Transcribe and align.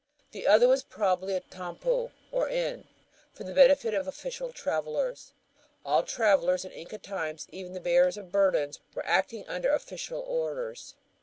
The 0.31 0.47
other 0.47 0.67
was 0.67 0.81
probably 0.81 1.35
a 1.35 1.41
tampu, 1.41 2.09
or 2.31 2.49
inn, 2.49 2.87
for 3.33 3.43
the 3.43 3.53
benefit 3.53 3.93
of 3.93 4.07
official 4.07 4.51
travelers. 4.51 5.31
All 5.85 6.01
travelers 6.01 6.65
in 6.65 6.71
Inca 6.71 6.97
times, 6.97 7.45
even 7.51 7.73
the 7.73 7.79
bearers 7.79 8.17
of 8.17 8.31
burdens, 8.31 8.79
were 8.95 9.05
acting 9.05 9.47
under 9.47 9.71
official 9.71 10.21
orders. 10.21 10.95